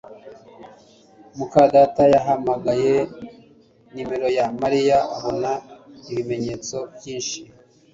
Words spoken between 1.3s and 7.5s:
muka data yahamagaye nimero ya Mariya abona ibimenyetso byinshi